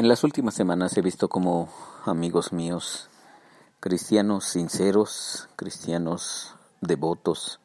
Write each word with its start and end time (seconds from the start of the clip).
En 0.00 0.08
las 0.08 0.24
últimas 0.24 0.54
semanas 0.54 0.96
he 0.96 1.02
visto 1.02 1.28
como 1.28 1.68
amigos 2.06 2.54
míos, 2.54 3.10
cristianos 3.80 4.46
sinceros, 4.46 5.50
cristianos 5.56 6.54
devotos, 6.80 7.60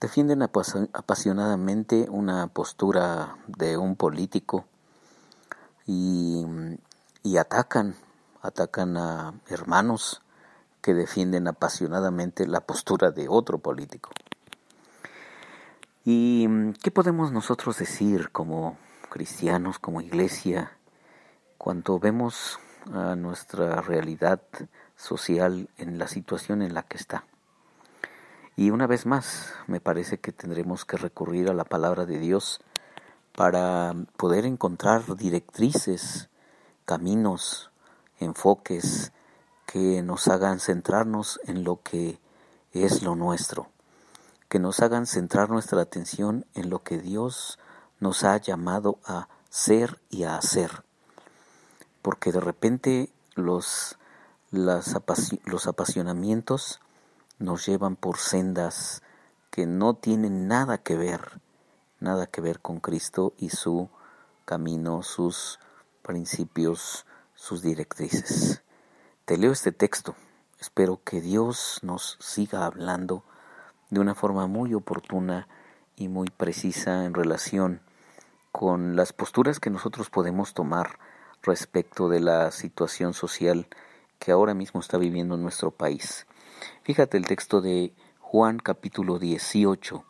defienden 0.00 0.42
apasionadamente 0.42 2.08
una 2.10 2.48
postura 2.48 3.36
de 3.46 3.76
un 3.76 3.94
político 3.94 4.64
y, 5.86 6.44
y 7.22 7.36
atacan, 7.36 7.94
atacan 8.40 8.96
a 8.96 9.32
hermanos 9.46 10.22
que 10.80 10.92
defienden 10.92 11.46
apasionadamente 11.46 12.48
la 12.48 12.62
postura 12.62 13.12
de 13.12 13.28
otro 13.28 13.58
político. 13.58 14.10
¿Y 16.04 16.72
qué 16.82 16.90
podemos 16.90 17.30
nosotros 17.30 17.78
decir 17.78 18.32
como 18.32 18.76
cristianos, 19.08 19.78
como 19.78 20.00
iglesia, 20.00 20.72
cuando 21.62 22.00
vemos 22.00 22.58
a 22.92 23.14
nuestra 23.14 23.80
realidad 23.82 24.40
social 24.96 25.68
en 25.78 25.96
la 25.96 26.08
situación 26.08 26.60
en 26.60 26.74
la 26.74 26.82
que 26.82 26.96
está. 26.96 27.24
Y 28.56 28.70
una 28.70 28.88
vez 28.88 29.06
más, 29.06 29.54
me 29.68 29.78
parece 29.78 30.18
que 30.18 30.32
tendremos 30.32 30.84
que 30.84 30.96
recurrir 30.96 31.48
a 31.48 31.54
la 31.54 31.62
palabra 31.62 32.04
de 32.04 32.18
Dios 32.18 32.60
para 33.36 33.94
poder 34.16 34.44
encontrar 34.44 35.14
directrices, 35.14 36.30
caminos, 36.84 37.70
enfoques 38.18 39.12
que 39.64 40.02
nos 40.02 40.26
hagan 40.26 40.58
centrarnos 40.58 41.38
en 41.44 41.62
lo 41.62 41.80
que 41.80 42.18
es 42.72 43.04
lo 43.04 43.14
nuestro, 43.14 43.68
que 44.48 44.58
nos 44.58 44.80
hagan 44.80 45.06
centrar 45.06 45.48
nuestra 45.48 45.80
atención 45.80 46.44
en 46.54 46.70
lo 46.70 46.82
que 46.82 46.98
Dios 46.98 47.60
nos 48.00 48.24
ha 48.24 48.36
llamado 48.38 48.98
a 49.04 49.28
ser 49.48 50.00
y 50.10 50.24
a 50.24 50.34
hacer 50.34 50.82
porque 52.02 52.32
de 52.32 52.40
repente 52.40 53.10
los, 53.34 53.98
los 54.50 55.66
apasionamientos 55.66 56.80
nos 57.38 57.66
llevan 57.66 57.96
por 57.96 58.18
sendas 58.18 59.02
que 59.50 59.66
no 59.66 59.94
tienen 59.94 60.48
nada 60.48 60.78
que 60.78 60.96
ver, 60.96 61.40
nada 62.00 62.26
que 62.26 62.40
ver 62.40 62.60
con 62.60 62.80
Cristo 62.80 63.32
y 63.38 63.50
su 63.50 63.88
camino, 64.44 65.02
sus 65.02 65.58
principios, 66.02 67.06
sus 67.34 67.62
directrices. 67.62 68.62
Te 69.24 69.36
leo 69.38 69.52
este 69.52 69.72
texto. 69.72 70.14
Espero 70.58 71.00
que 71.04 71.20
Dios 71.20 71.80
nos 71.82 72.16
siga 72.20 72.66
hablando 72.66 73.24
de 73.90 74.00
una 74.00 74.14
forma 74.14 74.46
muy 74.46 74.74
oportuna 74.74 75.48
y 75.96 76.08
muy 76.08 76.28
precisa 76.28 77.04
en 77.04 77.14
relación 77.14 77.80
con 78.52 78.96
las 78.96 79.12
posturas 79.12 79.60
que 79.60 79.70
nosotros 79.70 80.10
podemos 80.10 80.54
tomar 80.54 80.98
respecto 81.42 82.08
de 82.08 82.20
la 82.20 82.50
situación 82.50 83.14
social 83.14 83.66
que 84.18 84.32
ahora 84.32 84.54
mismo 84.54 84.80
está 84.80 84.98
viviendo 84.98 85.36
nuestro 85.36 85.72
país. 85.72 86.26
Fíjate 86.82 87.16
el 87.16 87.26
texto 87.26 87.60
de 87.60 87.92
Juan 88.20 88.58
capítulo 88.58 89.18
18. 89.18 90.04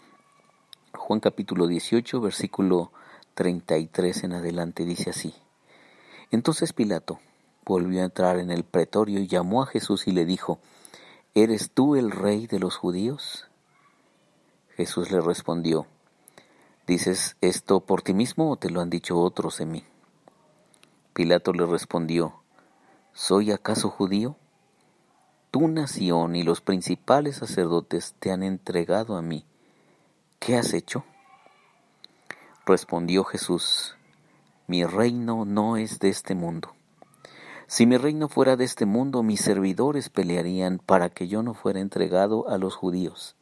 Juan 0.94 1.20
capítulo 1.20 1.66
18, 1.66 2.20
versículo 2.20 2.92
33 3.34 4.24
en 4.24 4.32
adelante 4.34 4.84
dice 4.84 5.10
así. 5.10 5.34
Entonces 6.30 6.72
Pilato 6.72 7.20
volvió 7.64 8.02
a 8.02 8.04
entrar 8.04 8.38
en 8.38 8.50
el 8.50 8.64
pretorio 8.64 9.20
y 9.20 9.26
llamó 9.26 9.62
a 9.62 9.66
Jesús 9.66 10.06
y 10.06 10.12
le 10.12 10.24
dijo, 10.24 10.58
¿Eres 11.34 11.70
tú 11.70 11.96
el 11.96 12.10
rey 12.10 12.46
de 12.46 12.58
los 12.58 12.76
judíos? 12.76 13.46
Jesús 14.76 15.10
le 15.10 15.20
respondió, 15.20 15.86
¿Dices 16.86 17.36
esto 17.40 17.80
por 17.80 18.02
ti 18.02 18.12
mismo 18.12 18.50
o 18.50 18.56
te 18.56 18.68
lo 18.68 18.80
han 18.80 18.90
dicho 18.90 19.18
otros 19.18 19.58
de 19.58 19.66
mí? 19.66 19.84
Pilato 21.12 21.52
le 21.52 21.66
respondió, 21.66 22.42
¿Soy 23.12 23.52
acaso 23.52 23.90
judío? 23.90 24.36
Tu 25.50 25.68
nación 25.68 26.34
y 26.36 26.42
los 26.42 26.62
principales 26.62 27.36
sacerdotes 27.36 28.14
te 28.18 28.30
han 28.32 28.42
entregado 28.42 29.16
a 29.16 29.22
mí. 29.22 29.44
¿Qué 30.38 30.56
has 30.56 30.72
hecho? 30.72 31.04
Respondió 32.64 33.24
Jesús, 33.24 33.96
Mi 34.66 34.84
reino 34.84 35.44
no 35.44 35.76
es 35.76 35.98
de 35.98 36.08
este 36.08 36.34
mundo. 36.34 36.74
Si 37.66 37.84
mi 37.86 37.98
reino 37.98 38.28
fuera 38.28 38.56
de 38.56 38.64
este 38.64 38.86
mundo, 38.86 39.22
mis 39.22 39.40
servidores 39.40 40.08
pelearían 40.08 40.78
para 40.78 41.10
que 41.10 41.28
yo 41.28 41.42
no 41.42 41.52
fuera 41.52 41.80
entregado 41.80 42.48
a 42.48 42.56
los 42.56 42.74
judíos. 42.74 43.36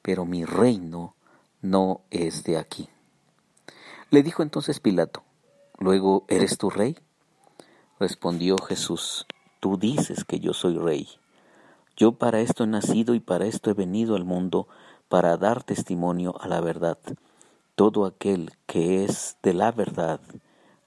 Pero 0.00 0.24
mi 0.24 0.44
reino 0.44 1.14
no 1.60 2.00
es 2.10 2.44
de 2.44 2.56
aquí. 2.56 2.88
Le 4.10 4.22
dijo 4.22 4.42
entonces 4.42 4.80
Pilato, 4.80 5.22
Luego, 5.78 6.24
¿eres 6.28 6.56
tu 6.58 6.70
rey? 6.70 6.96
Respondió 7.98 8.58
Jesús, 8.58 9.26
tú 9.60 9.76
dices 9.76 10.24
que 10.24 10.40
yo 10.40 10.52
soy 10.52 10.78
rey. 10.78 11.08
Yo 11.96 12.12
para 12.12 12.40
esto 12.40 12.64
he 12.64 12.66
nacido 12.66 13.14
y 13.14 13.20
para 13.20 13.46
esto 13.46 13.70
he 13.70 13.74
venido 13.74 14.16
al 14.16 14.24
mundo, 14.24 14.68
para 15.08 15.36
dar 15.36 15.62
testimonio 15.62 16.34
a 16.40 16.48
la 16.48 16.60
verdad. 16.60 16.98
Todo 17.74 18.04
aquel 18.04 18.52
que 18.66 19.04
es 19.04 19.36
de 19.42 19.52
la 19.52 19.72
verdad, 19.72 20.20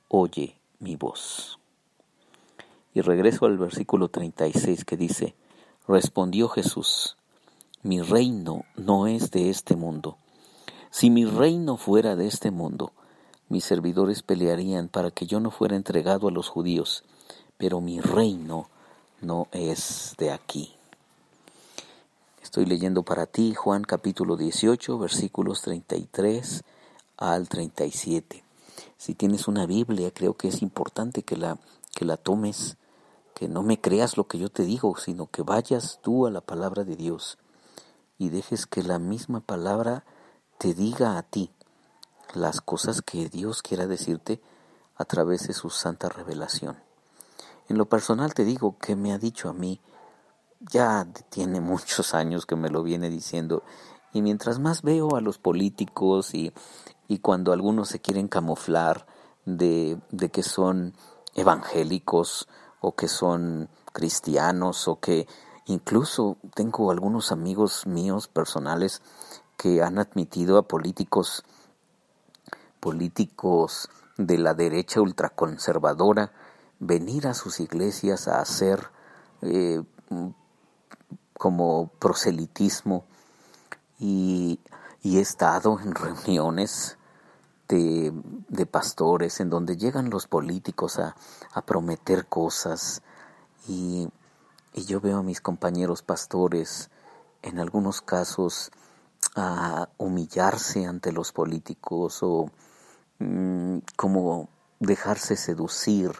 oye 0.07 0.57
mi 0.79 0.95
voz. 0.95 1.59
Y 2.93 3.01
regreso 3.01 3.45
al 3.45 3.57
versículo 3.57 4.09
36 4.09 4.85
que 4.85 4.97
dice, 4.97 5.35
respondió 5.87 6.49
Jesús, 6.49 7.17
mi 7.83 8.01
reino 8.01 8.65
no 8.75 9.07
es 9.07 9.31
de 9.31 9.49
este 9.49 9.75
mundo. 9.75 10.17
Si 10.89 11.09
mi 11.09 11.25
reino 11.25 11.77
fuera 11.77 12.15
de 12.15 12.27
este 12.27 12.51
mundo, 12.51 12.91
mis 13.49 13.63
servidores 13.63 14.23
pelearían 14.23 14.89
para 14.89 15.11
que 15.11 15.25
yo 15.25 15.39
no 15.39 15.51
fuera 15.51 15.75
entregado 15.75 16.27
a 16.27 16.31
los 16.31 16.49
judíos, 16.49 17.03
pero 17.57 17.81
mi 17.81 18.01
reino 18.01 18.69
no 19.21 19.47
es 19.51 20.15
de 20.17 20.31
aquí. 20.31 20.73
Estoy 22.41 22.65
leyendo 22.65 23.03
para 23.03 23.25
ti 23.25 23.53
Juan 23.53 23.83
capítulo 23.83 24.37
18 24.37 24.97
versículos 24.97 25.61
33 25.61 26.63
al 27.17 27.49
37. 27.49 28.43
Si 28.97 29.15
tienes 29.15 29.47
una 29.47 29.65
Biblia, 29.65 30.11
creo 30.11 30.35
que 30.35 30.47
es 30.47 30.61
importante 30.61 31.23
que 31.23 31.35
la, 31.35 31.57
que 31.95 32.05
la 32.05 32.17
tomes, 32.17 32.77
que 33.33 33.47
no 33.47 33.63
me 33.63 33.79
creas 33.79 34.17
lo 34.17 34.27
que 34.27 34.37
yo 34.37 34.49
te 34.49 34.63
digo, 34.63 34.95
sino 34.97 35.27
que 35.27 35.41
vayas 35.41 35.99
tú 36.01 36.25
a 36.25 36.31
la 36.31 36.41
palabra 36.41 36.83
de 36.83 36.95
Dios 36.95 37.37
y 38.17 38.29
dejes 38.29 38.65
que 38.65 38.83
la 38.83 38.99
misma 38.99 39.39
palabra 39.39 40.03
te 40.57 40.73
diga 40.73 41.17
a 41.17 41.23
ti 41.23 41.51
las 42.33 42.61
cosas 42.61 43.01
que 43.01 43.29
Dios 43.29 43.61
quiera 43.61 43.87
decirte 43.87 44.41
a 44.95 45.05
través 45.05 45.47
de 45.47 45.53
su 45.53 45.69
santa 45.69 46.09
revelación. 46.09 46.77
En 47.69 47.77
lo 47.77 47.87
personal 47.87 48.33
te 48.33 48.45
digo 48.45 48.77
que 48.77 48.95
me 48.95 49.13
ha 49.13 49.17
dicho 49.17 49.49
a 49.49 49.53
mí, 49.53 49.81
ya 50.59 51.07
tiene 51.29 51.61
muchos 51.61 52.13
años 52.13 52.45
que 52.45 52.55
me 52.55 52.69
lo 52.69 52.83
viene 52.83 53.09
diciendo, 53.09 53.63
y 54.13 54.21
mientras 54.21 54.59
más 54.59 54.81
veo 54.81 55.15
a 55.15 55.21
los 55.21 55.37
políticos 55.37 56.33
y, 56.33 56.53
y 57.07 57.19
cuando 57.19 57.51
algunos 57.51 57.89
se 57.89 57.99
quieren 57.99 58.27
camuflar 58.27 59.05
de, 59.45 59.99
de 60.11 60.29
que 60.29 60.43
son 60.43 60.93
evangélicos 61.35 62.47
o 62.79 62.95
que 62.95 63.07
son 63.07 63.69
cristianos 63.93 64.87
o 64.87 64.99
que 64.99 65.27
incluso 65.65 66.37
tengo 66.53 66.91
algunos 66.91 67.31
amigos 67.31 67.85
míos 67.85 68.27
personales 68.27 69.01
que 69.57 69.81
han 69.81 69.99
admitido 69.99 70.57
a 70.57 70.67
políticos 70.67 71.43
políticos 72.79 73.89
de 74.17 74.37
la 74.37 74.53
derecha 74.53 75.01
ultraconservadora 75.01 76.31
venir 76.79 77.27
a 77.27 77.33
sus 77.33 77.59
iglesias 77.59 78.27
a 78.27 78.39
hacer 78.39 78.89
eh, 79.41 79.81
como 81.37 81.87
proselitismo 81.99 83.05
y, 83.99 84.59
he 85.03 85.21
estado 85.21 85.79
en 85.79 85.95
reuniones 85.95 86.97
de, 87.69 88.11
de, 88.49 88.65
pastores 88.65 89.39
en 89.39 89.49
donde 89.49 89.77
llegan 89.77 90.09
los 90.09 90.27
políticos 90.27 90.99
a, 90.99 91.15
a 91.53 91.61
prometer 91.65 92.25
cosas 92.25 93.01
y, 93.69 94.09
y 94.73 94.83
yo 94.83 94.99
veo 94.99 95.19
a 95.19 95.23
mis 95.23 95.39
compañeros 95.39 96.01
pastores 96.01 96.89
en 97.41 97.59
algunos 97.59 98.01
casos 98.01 98.69
a 99.35 99.89
humillarse 99.97 100.85
ante 100.85 101.11
los 101.11 101.31
políticos 101.31 102.19
o 102.21 102.51
Mm, 103.19 103.79
como 103.95 104.47
dejarse 104.79 105.37
seducir 105.37 106.11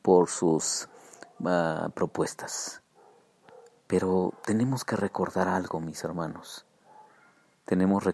por 0.00 0.30
sus 0.30 0.88
ah, 1.44 1.90
propuestas. 1.94 2.80
Pero 3.86 4.32
tenemos 4.46 4.84
que 4.84 4.96
recordar 4.96 5.48
algo, 5.48 5.80
mis 5.80 6.02
hermanos. 6.02 6.64
Tenemos 7.66 8.04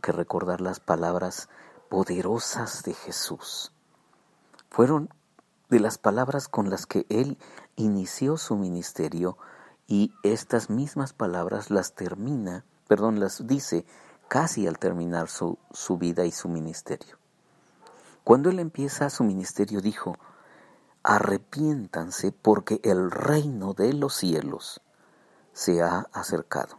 que 0.00 0.12
recordar 0.12 0.62
las 0.62 0.80
palabras 0.80 1.50
poderosas 1.90 2.82
de 2.82 2.94
Jesús. 2.94 3.72
Fueron 4.70 5.10
de 5.68 5.80
las 5.80 5.98
palabras 5.98 6.48
con 6.48 6.70
las 6.70 6.86
que 6.86 7.04
Él 7.10 7.36
inició 7.76 8.38
su 8.38 8.56
ministerio 8.56 9.36
y 9.86 10.14
estas 10.22 10.70
mismas 10.70 11.12
palabras 11.12 11.70
las 11.70 11.94
termina, 11.94 12.64
perdón, 12.88 13.20
las 13.20 13.46
dice 13.46 13.84
casi 14.28 14.66
al 14.66 14.78
terminar 14.78 15.28
su 15.28 15.58
vida 15.98 16.24
y 16.24 16.32
su 16.32 16.48
ministerio. 16.48 17.18
Cuando 18.26 18.50
él 18.50 18.58
empieza 18.58 19.08
su 19.08 19.22
ministerio 19.22 19.80
dijo, 19.80 20.16
arrepiéntanse 21.04 22.32
porque 22.32 22.80
el 22.82 23.12
reino 23.12 23.72
de 23.72 23.92
los 23.92 24.16
cielos 24.16 24.80
se 25.52 25.80
ha 25.80 26.08
acercado. 26.12 26.76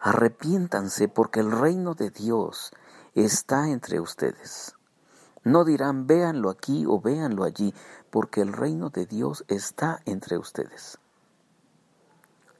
Arrepiéntanse 0.00 1.06
porque 1.06 1.38
el 1.38 1.52
reino 1.52 1.94
de 1.94 2.10
Dios 2.10 2.72
está 3.14 3.68
entre 3.68 4.00
ustedes. 4.00 4.74
No 5.44 5.64
dirán 5.64 6.08
véanlo 6.08 6.50
aquí 6.50 6.86
o 6.88 7.00
véanlo 7.00 7.44
allí, 7.44 7.72
porque 8.10 8.40
el 8.40 8.52
reino 8.52 8.90
de 8.90 9.06
Dios 9.06 9.44
está 9.46 10.00
entre 10.06 10.38
ustedes. 10.38 10.98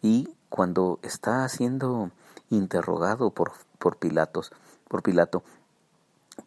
Y 0.02 0.36
cuando 0.50 1.00
está 1.02 1.48
siendo 1.48 2.12
interrogado 2.48 3.32
por, 3.32 3.54
por 3.80 3.96
Pilatos, 3.96 4.52
por 4.86 5.02
Pilato, 5.02 5.42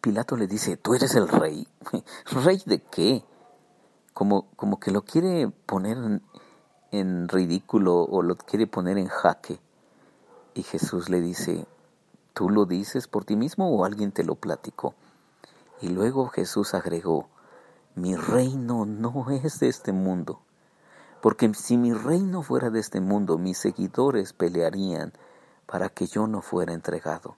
Pilato 0.02 0.36
le 0.36 0.48
dice, 0.48 0.76
¿tú 0.76 0.94
eres 0.94 1.14
el 1.14 1.28
rey? 1.28 1.68
¿Rey 2.44 2.60
de 2.66 2.80
qué? 2.82 3.24
Como, 4.12 4.48
como 4.56 4.80
que 4.80 4.90
lo 4.90 5.02
quiere 5.02 5.48
poner 5.48 6.20
en, 6.90 7.28
ridículo 7.28 8.02
o 8.02 8.20
lo 8.22 8.36
quiere 8.36 8.66
poner 8.66 8.98
en 8.98 9.06
jaque. 9.06 9.60
Y 10.54 10.64
Jesús 10.64 11.08
le 11.08 11.20
dice, 11.20 11.68
¿tú 12.34 12.50
lo 12.50 12.64
dices 12.64 13.06
por 13.06 13.24
ti 13.24 13.36
mismo 13.36 13.70
o 13.70 13.84
alguien 13.84 14.10
te 14.10 14.24
lo 14.24 14.34
platicó? 14.34 14.96
Y 15.80 15.90
luego 15.90 16.26
Jesús 16.26 16.74
agregó, 16.74 17.28
mi 17.94 18.16
reino 18.16 18.84
no 18.84 19.30
es 19.30 19.60
de 19.60 19.68
este 19.68 19.92
mundo, 19.92 20.40
porque 21.20 21.54
si 21.54 21.76
mi 21.76 21.92
reino 21.92 22.42
fuera 22.42 22.70
de 22.70 22.80
este 22.80 23.00
mundo, 23.00 23.38
mis 23.38 23.58
seguidores 23.58 24.32
pelearían 24.32 25.12
para 25.66 25.90
que 25.90 26.08
yo 26.08 26.26
no 26.26 26.42
fuera 26.42 26.72
entregado, 26.72 27.36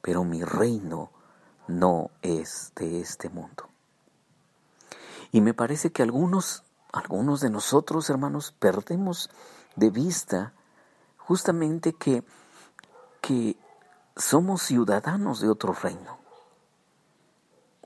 pero 0.00 0.24
mi 0.24 0.42
reino 0.42 1.10
no 1.70 2.10
es 2.22 2.72
de 2.76 3.00
este 3.00 3.28
mundo. 3.28 3.68
Y 5.32 5.40
me 5.40 5.54
parece 5.54 5.92
que 5.92 6.02
algunos, 6.02 6.64
algunos 6.92 7.40
de 7.40 7.50
nosotros, 7.50 8.10
hermanos, 8.10 8.52
perdemos 8.58 9.30
de 9.76 9.90
vista 9.90 10.52
justamente 11.16 11.92
que, 11.92 12.24
que 13.20 13.56
somos 14.16 14.62
ciudadanos 14.62 15.40
de 15.40 15.48
otro 15.48 15.72
reino. 15.72 16.18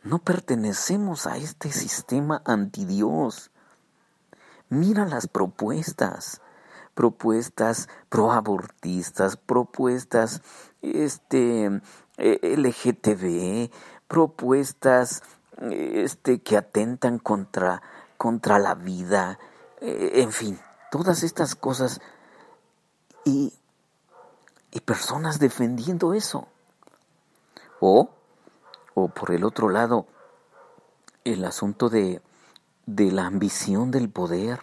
No 0.03 0.19
pertenecemos 0.19 1.27
a 1.27 1.37
este 1.37 1.71
sistema 1.73 2.43
antidios. 2.45 3.51
Mira 4.69 5.07
las 5.07 5.27
propuestas, 5.27 6.41
propuestas 6.94 7.88
proabortistas, 8.08 9.37
propuestas 9.37 10.43
este 10.82 11.81
eh, 12.19 12.56
LGTB, 12.56 13.70
propuestas 14.08 15.23
este 15.61 16.41
que 16.41 16.56
atentan 16.56 17.19
contra 17.19 17.82
contra 18.17 18.58
la 18.58 18.75
vida, 18.75 19.38
eh, 19.81 20.12
en 20.14 20.32
fin, 20.32 20.58
todas 20.91 21.23
estas 21.23 21.55
cosas 21.55 22.00
y 23.25 23.52
y 24.70 24.81
personas 24.81 25.38
defendiendo 25.38 26.14
eso. 26.14 26.49
O 27.81 28.11
o 28.94 29.08
por 29.08 29.32
el 29.32 29.44
otro 29.44 29.69
lado, 29.69 30.06
el 31.25 31.44
asunto 31.44 31.88
de, 31.88 32.23
de 32.87 33.11
la 33.11 33.26
ambición 33.26 33.91
del 33.91 34.08
poder, 34.08 34.61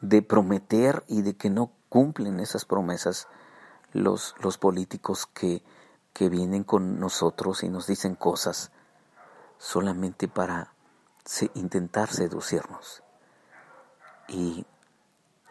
de 0.00 0.22
prometer 0.22 1.04
y 1.08 1.22
de 1.22 1.36
que 1.36 1.50
no 1.50 1.72
cumplen 1.88 2.40
esas 2.40 2.64
promesas 2.64 3.28
los, 3.92 4.34
los 4.40 4.58
políticos 4.58 5.26
que, 5.26 5.62
que 6.12 6.28
vienen 6.28 6.64
con 6.64 7.00
nosotros 7.00 7.62
y 7.62 7.68
nos 7.68 7.86
dicen 7.86 8.14
cosas 8.14 8.70
solamente 9.58 10.28
para 10.28 10.72
intentar 11.54 12.10
seducirnos. 12.10 13.02
Y 14.28 14.66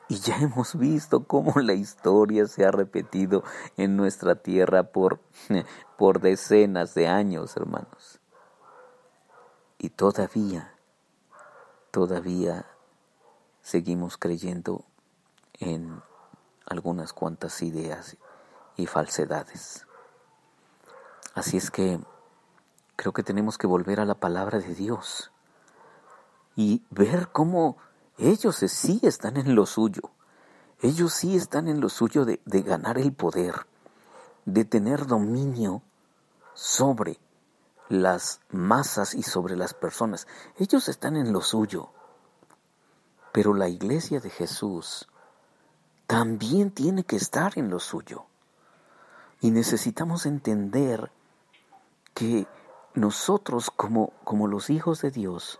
y 0.07 0.19
ya 0.19 0.37
hemos 0.41 0.77
visto 0.77 1.25
cómo 1.25 1.59
la 1.59 1.73
historia 1.73 2.47
se 2.47 2.65
ha 2.65 2.71
repetido 2.71 3.43
en 3.75 3.97
nuestra 3.97 4.35
tierra 4.35 4.83
por, 4.83 5.19
por 5.97 6.21
decenas 6.21 6.93
de 6.93 7.07
años, 7.07 7.55
hermanos. 7.57 8.19
Y 9.77 9.89
todavía, 9.89 10.73
todavía 11.91 12.65
seguimos 13.67 14.15
creyendo 14.17 14.85
en 15.59 16.01
algunas 16.65 17.11
cuantas 17.11 17.61
ideas 17.61 18.15
y 18.77 18.85
falsedades. 18.85 19.85
Así 21.33 21.57
es 21.57 21.69
que 21.69 21.99
creo 22.95 23.11
que 23.11 23.23
tenemos 23.23 23.57
que 23.57 23.67
volver 23.67 23.99
a 23.99 24.05
la 24.05 24.15
palabra 24.15 24.59
de 24.59 24.73
Dios 24.73 25.33
y 26.55 26.81
ver 26.91 27.27
cómo 27.33 27.75
ellos 28.17 28.55
sí 28.55 29.01
están 29.03 29.35
en 29.35 29.53
lo 29.53 29.65
suyo. 29.65 30.11
Ellos 30.81 31.11
sí 31.11 31.35
están 31.35 31.67
en 31.67 31.81
lo 31.81 31.89
suyo 31.89 32.23
de, 32.23 32.39
ganar 32.45 32.97
el 32.97 33.11
poder, 33.11 33.67
de 34.45 34.63
tener 34.63 35.07
dominio 35.07 35.81
sobre 36.53 37.19
las 37.89 38.39
masas 38.49 39.13
y 39.13 39.23
sobre 39.23 39.57
las 39.57 39.73
personas. 39.73 40.25
Ellos 40.55 40.87
están 40.87 41.17
en 41.17 41.33
lo 41.33 41.41
suyo. 41.41 41.91
Pero 43.37 43.53
la 43.53 43.69
iglesia 43.69 44.19
de 44.19 44.31
Jesús 44.31 45.07
también 46.07 46.71
tiene 46.71 47.03
que 47.03 47.17
estar 47.17 47.53
en 47.55 47.69
lo 47.69 47.79
suyo. 47.79 48.25
Y 49.41 49.51
necesitamos 49.51 50.25
entender 50.25 51.11
que 52.15 52.47
nosotros 52.95 53.69
como, 53.69 54.11
como 54.23 54.47
los 54.47 54.71
hijos 54.71 55.03
de 55.03 55.11
Dios 55.11 55.59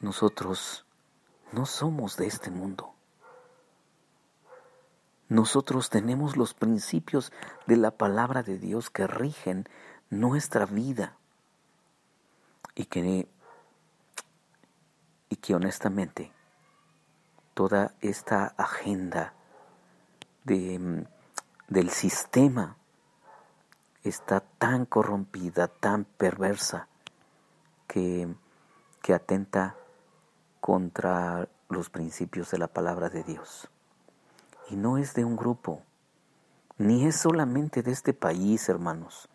nosotros 0.00 0.84
no 1.52 1.64
somos 1.64 2.16
de 2.16 2.26
este 2.26 2.50
mundo. 2.50 2.92
Nosotros 5.28 5.90
tenemos 5.90 6.36
los 6.36 6.54
principios 6.54 7.30
de 7.68 7.76
la 7.76 7.92
palabra 7.92 8.42
de 8.42 8.58
Dios 8.58 8.90
que 8.90 9.06
rigen 9.06 9.68
nuestra 10.08 10.66
vida 10.66 11.16
y 12.74 12.86
que, 12.86 13.28
y 15.30 15.36
que 15.36 15.54
honestamente 15.54 16.32
toda 17.54 17.94
esta 18.00 18.52
agenda 18.58 19.32
de, 20.44 21.06
del 21.68 21.90
sistema 21.90 22.76
está 24.02 24.40
tan 24.40 24.84
corrompida, 24.84 25.68
tan 25.68 26.04
perversa, 26.04 26.88
que, 27.86 28.28
que 29.02 29.14
atenta 29.14 29.76
contra 30.60 31.48
los 31.68 31.90
principios 31.90 32.50
de 32.50 32.58
la 32.58 32.68
palabra 32.68 33.08
de 33.08 33.24
Dios. 33.24 33.68
Y 34.68 34.76
no 34.76 34.98
es 34.98 35.14
de 35.14 35.24
un 35.24 35.36
grupo, 35.36 35.82
ni 36.78 37.06
es 37.06 37.16
solamente 37.16 37.82
de 37.82 37.92
este 37.92 38.14
país, 38.14 38.68
hermanos. 38.68 39.28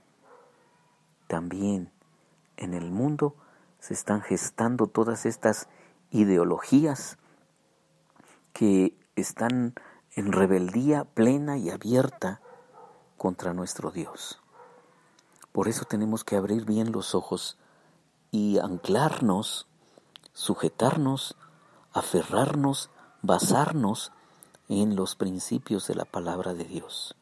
También 1.27 1.91
en 2.57 2.73
el 2.73 2.91
mundo 2.91 3.35
se 3.79 3.93
están 3.93 4.21
gestando 4.21 4.87
todas 4.87 5.25
estas 5.25 5.67
ideologías 6.11 7.17
que 8.53 8.97
están 9.15 9.73
en 10.15 10.31
rebeldía 10.31 11.03
plena 11.03 11.57
y 11.57 11.69
abierta 11.69 12.41
contra 13.17 13.53
nuestro 13.53 13.91
Dios. 13.91 14.41
Por 15.51 15.67
eso 15.67 15.85
tenemos 15.85 16.23
que 16.23 16.35
abrir 16.35 16.65
bien 16.65 16.91
los 16.91 17.15
ojos 17.15 17.57
y 18.31 18.59
anclarnos 18.59 19.67
sujetarnos, 20.35 21.37
aferrarnos, 21.93 22.91
basarnos 23.21 24.11
en 24.67 24.97
los 24.97 25.15
principios 25.15 25.87
de 25.87 25.95
la 25.95 26.03
palabra 26.03 26.53
de 26.53 26.65
Dios 26.65 27.15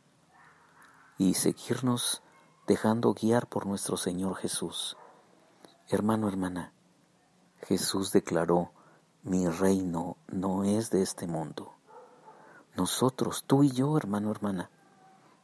y 1.19 1.35
seguirnos 1.35 2.23
dejando 2.65 3.13
guiar 3.13 3.47
por 3.47 3.67
nuestro 3.67 3.97
Señor 3.97 4.35
Jesús. 4.35 4.97
Hermano, 5.87 6.27
hermana, 6.27 6.73
Jesús 7.67 8.11
declaró, 8.11 8.71
mi 9.23 9.47
reino 9.47 10.17
no 10.27 10.65
es 10.65 10.89
de 10.89 11.01
este 11.01 11.27
mundo. 11.27 11.75
Nosotros, 12.75 13.45
tú 13.47 13.63
y 13.63 13.71
yo, 13.71 13.97
hermano, 13.97 14.31
hermana, 14.31 14.69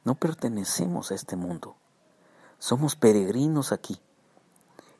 no 0.03 0.15
pertenecemos 0.15 1.11
a 1.11 1.15
este 1.15 1.37
mundo. 1.37 1.77
Somos 2.57 2.95
peregrinos 2.97 3.71
aquí. 3.71 4.01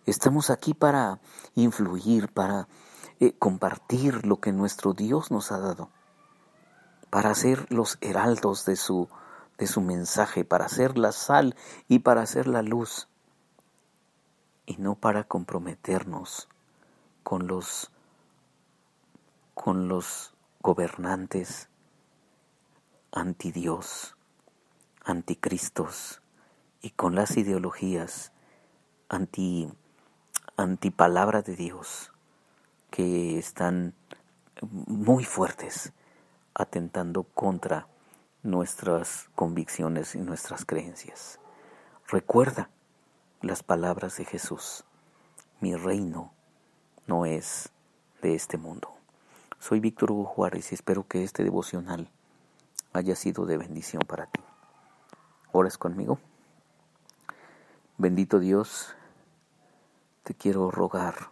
Estamos 0.06 0.50
aquí 0.50 0.74
para 0.74 1.20
influir, 1.56 2.32
para 2.32 2.68
eh, 3.20 3.34
compartir 3.38 4.26
lo 4.26 4.40
que 4.40 4.54
nuestro 4.54 4.94
Dios 4.94 5.30
nos 5.30 5.52
ha 5.52 5.60
dado, 5.60 5.90
para 7.10 7.36
ser 7.36 7.70
los 7.72 7.98
heraldos 8.00 8.66
de 8.66 8.78
su, 8.78 9.10
de 9.58 9.68
su 9.68 9.82
mensaje, 9.82 10.46
para 10.46 10.70
ser 10.70 10.98
la 10.98 11.12
sal 11.12 11.56
y 11.90 12.00
para 12.00 12.26
ser 12.26 12.48
la 12.48 12.62
luz, 12.62 13.10
y 14.66 14.78
no 14.78 14.96
para 14.96 15.26
comprometernos 15.26 16.48
con 17.30 17.46
los, 17.46 17.92
con 19.54 19.88
los 19.88 20.34
gobernantes 20.64 21.70
anti 23.12 23.52
Dios, 23.52 24.18
anticristos 25.06 26.24
y 26.82 26.90
con 26.90 27.14
las 27.14 27.38
ideologías 27.38 28.32
anti 29.10 29.72
antipalabra 30.58 31.44
de 31.44 31.56
Dios 31.56 32.12
que 32.90 33.38
están 33.38 33.94
muy 34.64 35.24
fuertes, 35.24 35.94
atentando 36.56 37.26
contra 37.26 37.88
nuestras 38.42 39.30
convicciones 39.36 40.16
y 40.16 40.18
nuestras 40.22 40.66
creencias. 40.66 41.40
Recuerda 42.08 42.72
las 43.42 43.62
palabras 43.62 44.18
de 44.18 44.26
Jesús. 44.26 44.84
Mi 45.60 45.76
reino 45.76 46.34
no 47.10 47.26
es 47.26 47.72
de 48.22 48.36
este 48.36 48.60
mundo. 48.60 48.92
Soy 49.58 49.80
Víctor 49.80 50.12
Hugo 50.12 50.26
Juárez 50.26 50.72
y 50.72 50.76
espero 50.76 51.08
que 51.08 51.24
este 51.24 51.44
devocional 51.44 52.08
haya 52.94 53.16
sido 53.16 53.48
de 53.48 53.58
bendición 53.58 54.04
para 54.08 54.28
ti. 54.28 54.40
¿Ores 55.52 55.80
conmigo? 55.80 56.20
Bendito 57.98 58.38
Dios, 58.40 58.96
te 60.22 60.36
quiero 60.36 60.70
rogar 60.70 61.32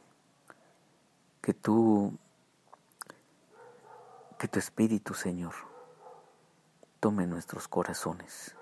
que 1.41 1.53
tú, 1.53 2.17
que 4.39 4.47
tu 4.47 4.57
Espíritu, 4.57 5.13
Señor, 5.13 5.53
tome 6.99 7.27
nuestros 7.27 7.67
corazones, 7.67 8.55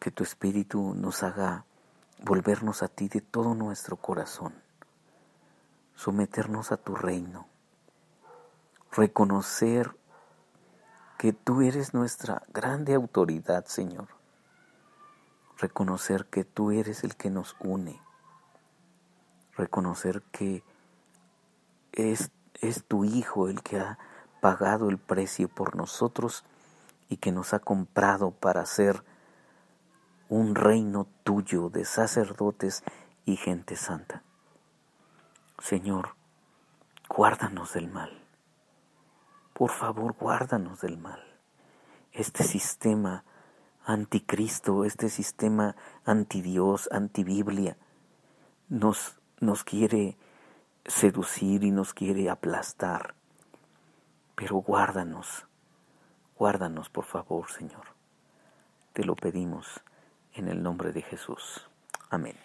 que 0.00 0.10
tu 0.10 0.24
Espíritu 0.24 0.92
nos 0.96 1.22
haga 1.22 1.64
volvernos 2.18 2.82
a 2.82 2.88
ti 2.88 3.06
de 3.06 3.20
todo 3.20 3.54
nuestro 3.54 3.96
corazón, 3.96 4.61
someternos 5.94 6.72
a 6.72 6.76
tu 6.76 6.94
reino, 6.94 7.46
reconocer 8.90 9.94
que 11.18 11.32
tú 11.32 11.62
eres 11.62 11.94
nuestra 11.94 12.42
grande 12.52 12.94
autoridad, 12.94 13.66
Señor, 13.66 14.08
reconocer 15.58 16.26
que 16.26 16.44
tú 16.44 16.72
eres 16.72 17.04
el 17.04 17.14
que 17.14 17.30
nos 17.30 17.56
une, 17.60 18.00
reconocer 19.56 20.22
que 20.32 20.64
es, 21.92 22.30
es 22.60 22.84
tu 22.84 23.04
Hijo 23.04 23.48
el 23.48 23.62
que 23.62 23.78
ha 23.78 23.98
pagado 24.40 24.88
el 24.88 24.98
precio 24.98 25.48
por 25.48 25.76
nosotros 25.76 26.44
y 27.08 27.18
que 27.18 27.30
nos 27.30 27.54
ha 27.54 27.60
comprado 27.60 28.32
para 28.32 28.66
ser 28.66 29.04
un 30.28 30.54
reino 30.54 31.06
tuyo 31.22 31.68
de 31.68 31.84
sacerdotes 31.84 32.82
y 33.24 33.36
gente 33.36 33.76
santa. 33.76 34.24
Señor, 35.62 36.16
guárdanos 37.08 37.74
del 37.74 37.88
mal. 37.88 38.10
Por 39.54 39.70
favor, 39.70 40.16
guárdanos 40.18 40.80
del 40.80 40.98
mal. 40.98 41.22
Este 42.10 42.42
sistema 42.42 43.24
anticristo, 43.84 44.84
este 44.84 45.08
sistema 45.08 45.76
antidios, 46.04 46.88
antibiblia, 46.90 47.76
nos, 48.68 49.20
nos 49.38 49.62
quiere 49.62 50.18
seducir 50.84 51.62
y 51.62 51.70
nos 51.70 51.94
quiere 51.94 52.28
aplastar. 52.28 53.14
Pero 54.34 54.56
guárdanos, 54.56 55.46
guárdanos 56.36 56.90
por 56.90 57.04
favor, 57.04 57.48
Señor. 57.52 57.86
Te 58.94 59.04
lo 59.04 59.14
pedimos 59.14 59.80
en 60.32 60.48
el 60.48 60.60
nombre 60.60 60.90
de 60.90 61.02
Jesús. 61.02 61.70
Amén. 62.10 62.36